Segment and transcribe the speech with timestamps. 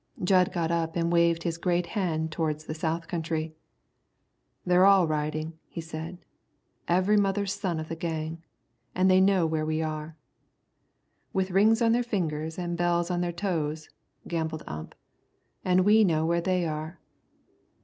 [0.23, 3.53] Jud got up and waved his great hand towards the south country.
[4.65, 6.17] "They're all ridin'," he said,
[6.87, 8.41] "every mother's son of the gang.
[8.95, 10.17] An' they know where we are."
[11.33, 13.91] "With rings on their fingers, an' bells on their toes,"
[14.27, 14.95] gabbled Ump;
[15.63, 16.99] "an' we know where they are."